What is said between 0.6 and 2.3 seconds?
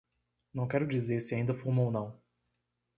quero dizer se ainda fumo ou não.